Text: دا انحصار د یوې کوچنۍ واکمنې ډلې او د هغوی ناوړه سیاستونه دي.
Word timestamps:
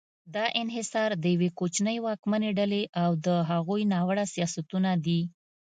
دا 0.35 0.45
انحصار 0.61 1.09
د 1.23 1.25
یوې 1.35 1.49
کوچنۍ 1.59 1.97
واکمنې 2.05 2.51
ډلې 2.59 2.83
او 3.03 3.11
د 3.25 3.27
هغوی 3.49 3.81
ناوړه 3.93 4.25
سیاستونه 4.33 4.89
دي. 5.05 5.21